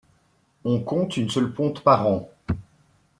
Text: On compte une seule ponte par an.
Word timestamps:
On 0.63 0.79
compte 0.79 1.15
une 1.15 1.29
seule 1.29 1.53
ponte 1.53 1.83
par 1.83 2.07
an. 2.07 2.27